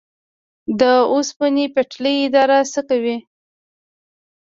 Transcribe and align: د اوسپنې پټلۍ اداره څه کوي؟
د 0.79 0.81
اوسپنې 1.13 1.65
پټلۍ 1.75 2.15
اداره 2.27 2.59
څه 2.73 2.81
کوي؟ 2.89 3.17